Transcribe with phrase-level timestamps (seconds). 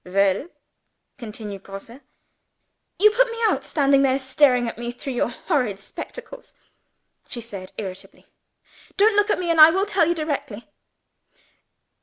[0.03, 0.47] "Well?"
[1.19, 1.91] continued Grosse.
[2.97, 6.55] "You put me out, standing there staring at me through your horrid spectacles!"
[7.27, 8.25] she said irritably.
[8.97, 10.67] "Don't look at me, and I will tell you directly."